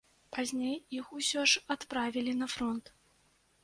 [0.37, 2.85] Пазней іх усё ж адправілі на фронт.